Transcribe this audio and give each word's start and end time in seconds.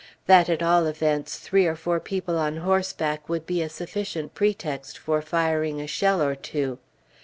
That, 0.25 0.49
at 0.49 0.63
all 0.63 0.87
events, 0.87 1.37
three 1.37 1.67
or 1.67 1.75
four 1.75 1.99
people 1.99 2.35
on 2.39 2.57
horseback 2.57 3.29
would 3.29 3.45
be 3.45 3.61
a 3.61 3.69
sufficient 3.69 4.33
pretext 4.33 4.97
for 4.97 5.21
firing 5.21 5.79
a 5.79 5.85
shell 5.85 6.23
or 6.23 6.33
two. 6.33 6.79